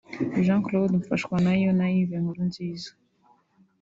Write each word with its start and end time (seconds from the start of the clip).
Jean 0.45 0.61
Claude 0.65 0.95
Mfashwanayo 1.01 1.69
na 1.77 1.87
Yves 1.99 2.21
Nkurunziza 2.21 2.91